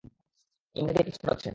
ও 0.03 0.07
তোমাকে 0.75 0.93
দিয়ে 0.95 1.05
কাজ 1.07 1.17
করাচ্ছে। 1.21 1.49